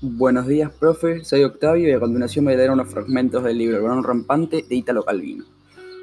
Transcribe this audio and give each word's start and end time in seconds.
Buenos 0.00 0.46
días, 0.46 0.70
profe. 0.70 1.24
Soy 1.24 1.42
Octavio 1.42 1.88
y 1.88 1.90
a 1.90 1.98
continuación 1.98 2.44
voy 2.44 2.54
a 2.54 2.56
leer 2.58 2.70
unos 2.70 2.86
fragmentos 2.86 3.42
del 3.42 3.58
libro 3.58 3.78
El 3.78 3.82
Barón 3.82 4.04
Rampante 4.04 4.64
de 4.68 4.76
Italo 4.76 5.02
Calvino. 5.02 5.42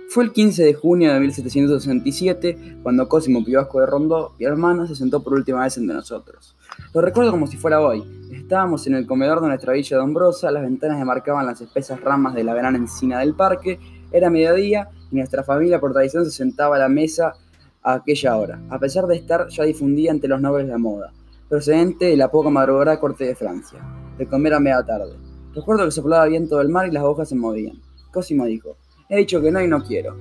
Fue 0.09 0.25
el 0.25 0.33
15 0.33 0.65
de 0.65 0.73
junio 0.73 1.13
de 1.13 1.19
1767 1.21 2.79
cuando 2.83 3.07
Cosimo 3.07 3.41
Pivasco 3.41 3.79
de 3.79 3.85
Rondó, 3.85 4.33
mi 4.37 4.43
hermana, 4.43 4.85
se 4.85 4.97
sentó 4.97 5.23
por 5.23 5.35
última 5.35 5.63
vez 5.63 5.77
entre 5.77 5.95
nosotros. 5.95 6.57
Lo 6.93 6.99
recuerdo 6.99 7.31
como 7.31 7.47
si 7.47 7.55
fuera 7.55 7.79
hoy. 7.79 8.03
Estábamos 8.33 8.85
en 8.85 8.95
el 8.95 9.07
comedor 9.07 9.39
de 9.39 9.47
nuestra 9.47 9.71
villa 9.71 9.95
de 9.95 10.03
Hombrosa, 10.03 10.51
las 10.51 10.63
ventanas 10.63 10.99
demarcaban 10.99 11.45
las 11.45 11.61
espesas 11.61 12.01
ramas 12.01 12.33
de 12.33 12.43
la 12.43 12.53
gran 12.53 12.75
encina 12.75 13.19
del 13.19 13.33
parque, 13.33 13.79
era 14.11 14.29
mediodía 14.29 14.89
y 15.09 15.15
nuestra 15.15 15.41
familia 15.41 15.79
por 15.79 15.93
tradición 15.93 16.25
se 16.25 16.31
sentaba 16.31 16.75
a 16.75 16.79
la 16.79 16.89
mesa 16.89 17.35
a 17.81 17.93
aquella 17.93 18.35
hora, 18.35 18.59
a 18.69 18.77
pesar 18.77 19.07
de 19.07 19.15
estar 19.15 19.47
ya 19.47 19.63
difundida 19.63 20.11
entre 20.11 20.27
los 20.27 20.41
nobles 20.41 20.65
de 20.65 20.73
la 20.73 20.79
moda 20.79 21.13
procedente 21.49 22.05
de 22.05 22.17
la 22.17 22.31
poca 22.31 22.49
madrugada 22.49 22.99
corte 22.99 23.25
de 23.25 23.35
Francia, 23.35 23.79
de 24.17 24.25
comer 24.25 24.53
a 24.53 24.59
media 24.59 24.83
tarde. 24.83 25.15
Recuerdo 25.53 25.85
que 25.85 25.91
soplaba 25.91 26.25
viento 26.25 26.57
del 26.57 26.69
mar 26.69 26.87
y 26.87 26.91
las 26.91 27.03
hojas 27.03 27.29
se 27.29 27.35
movían. 27.35 27.81
Cosimo 28.11 28.45
dijo, 28.45 28.77
he 29.09 29.17
dicho 29.17 29.41
que 29.41 29.51
no 29.51 29.61
y 29.61 29.67
no 29.67 29.83
quiero. 29.83 30.17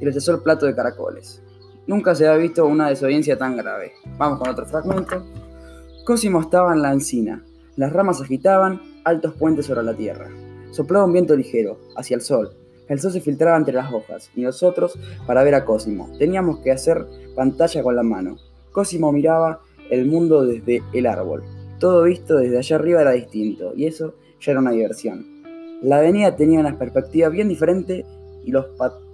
Y 0.00 0.04
rechazó 0.04 0.34
el 0.34 0.42
plato 0.42 0.66
de 0.66 0.74
caracoles. 0.74 1.42
Nunca 1.86 2.14
se 2.14 2.26
había 2.26 2.42
visto 2.42 2.66
una 2.66 2.88
desobediencia 2.88 3.38
tan 3.38 3.56
grave. 3.56 3.92
Vamos 4.18 4.38
con 4.38 4.48
otro 4.48 4.66
fragmento. 4.66 5.24
Cosimo 6.04 6.40
estaba 6.40 6.72
en 6.74 6.82
la 6.82 6.92
encina. 6.92 7.44
Las 7.76 7.92
ramas 7.92 8.20
agitaban, 8.20 8.80
altos 9.04 9.34
puentes 9.34 9.66
sobre 9.66 9.82
la 9.82 9.94
tierra. 9.94 10.28
Soplaba 10.70 11.06
un 11.06 11.12
viento 11.12 11.34
ligero, 11.34 11.78
hacia 11.96 12.16
el 12.16 12.20
sol. 12.20 12.56
El 12.88 13.00
sol 13.00 13.12
se 13.12 13.20
filtraba 13.20 13.56
entre 13.56 13.74
las 13.74 13.92
hojas, 13.92 14.30
y 14.34 14.42
nosotros, 14.42 14.98
para 15.26 15.42
ver 15.42 15.54
a 15.54 15.64
Cosimo, 15.64 16.10
teníamos 16.18 16.58
que 16.58 16.72
hacer 16.72 17.06
pantalla 17.34 17.82
con 17.82 17.96
la 17.96 18.02
mano. 18.02 18.36
Cosimo 18.72 19.12
miraba 19.12 19.60
el 19.90 20.06
mundo 20.06 20.44
desde 20.44 20.82
el 20.92 21.06
árbol. 21.06 21.42
Todo 21.78 22.04
visto 22.04 22.36
desde 22.36 22.58
allá 22.58 22.76
arriba 22.76 23.00
era 23.02 23.10
distinto, 23.12 23.72
y 23.76 23.86
eso 23.86 24.14
ya 24.40 24.52
era 24.52 24.60
una 24.60 24.70
diversión. 24.72 25.26
La 25.82 25.98
avenida 25.98 26.36
tenía 26.36 26.60
una 26.60 26.78
perspectiva 26.78 27.28
bien 27.28 27.48
diferente 27.48 28.06
y 28.44 28.52
los 28.52 28.66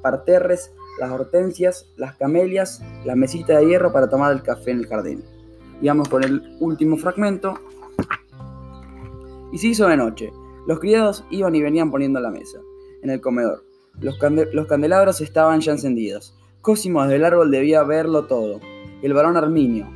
parterres, 0.02 0.72
las 1.00 1.11
hortensias, 1.11 1.91
las 1.96 2.16
camelias, 2.16 2.83
la 3.05 3.16
mesita 3.16 3.58
de 3.58 3.66
hierro 3.66 3.92
para 3.92 4.08
tomar 4.08 4.33
el 4.33 4.42
café 4.42 4.72
en 4.72 4.80
el 4.80 4.86
jardín. 4.86 5.24
Íbamos 5.80 6.08
con 6.08 6.24
el 6.24 6.56
último 6.61 6.96
fragmento. 6.96 7.55
Y 9.52 9.58
se 9.58 9.69
hizo 9.69 9.89
de 9.89 9.96
noche. 9.96 10.30
Los 10.66 10.80
criados 10.80 11.24
iban 11.30 11.55
y 11.55 11.62
venían 11.62 11.91
poniendo 11.91 12.20
la 12.20 12.30
mesa, 12.30 12.58
en 13.02 13.11
el 13.11 13.20
comedor. 13.20 13.64
Los, 14.00 14.19
los 14.52 14.66
candelabros 14.66 15.20
estaban 15.22 15.61
ya 15.61 15.72
encendidos. 15.72 16.34
Cosimo 16.61 17.02
desde 17.02 17.16
el 17.16 17.24
árbol 17.24 17.50
debía 17.50 17.83
verlo 17.83 18.27
todo. 18.27 18.61
El 19.00 19.14
varón 19.14 19.36
Arminio, 19.36 19.89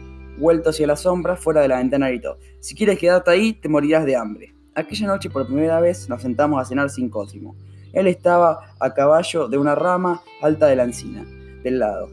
vuelto 0.42 0.70
hacia 0.70 0.86
la 0.86 0.96
sombra, 0.96 1.36
fuera 1.36 1.62
de 1.62 1.68
la 1.68 1.78
ventana, 1.78 2.08
gritó: 2.08 2.36
Si 2.60 2.74
quieres 2.74 2.98
quedarte 2.98 3.30
ahí, 3.30 3.54
te 3.54 3.68
morirás 3.68 4.04
de 4.04 4.16
hambre. 4.16 4.54
Aquella 4.74 5.06
noche, 5.06 5.30
por 5.30 5.46
primera 5.46 5.80
vez, 5.80 6.08
nos 6.08 6.20
sentamos 6.22 6.60
a 6.60 6.64
cenar 6.64 6.90
sin 6.90 7.08
Cosimo. 7.08 7.54
Él 7.92 8.06
estaba 8.06 8.74
a 8.80 8.94
caballo 8.94 9.48
de 9.48 9.58
una 9.58 9.74
rama 9.74 10.22
alta 10.40 10.66
de 10.66 10.76
la 10.76 10.84
encina, 10.84 11.24
del 11.62 11.78
lado. 11.78 12.08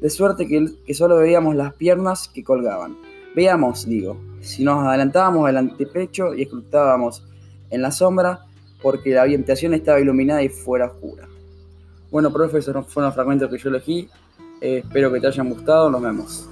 De 0.00 0.08
suerte 0.08 0.46
que, 0.46 0.94
solo 0.94 1.16
veíamos 1.16 1.56
las 1.56 1.74
piernas 1.74 2.28
que 2.28 2.44
colgaban. 2.44 2.96
Veamos, 3.34 3.86
digo, 3.86 4.16
si 4.40 4.64
nos 4.64 4.84
adelantábamos 4.84 5.48
al 5.48 5.56
antepecho 5.56 6.34
y 6.34 6.42
escrutábamos 6.42 7.24
en 7.70 7.82
la 7.82 7.90
sombra, 7.90 8.40
porque 8.82 9.10
la 9.10 9.22
habitación 9.22 9.74
estaba 9.74 10.00
iluminada 10.00 10.42
y 10.42 10.48
fuera 10.48 10.86
oscura. 10.86 11.28
Bueno, 12.10 12.32
profesor, 12.32 12.84
fueron 12.84 13.08
los 13.08 13.14
fragmentos 13.14 13.50
que 13.50 13.58
yo 13.58 13.68
elegí. 13.68 14.08
Eh, 14.60 14.82
espero 14.84 15.12
que 15.12 15.20
te 15.20 15.26
hayan 15.26 15.50
gustado. 15.50 15.90
Nos 15.90 16.00
vemos. 16.00 16.48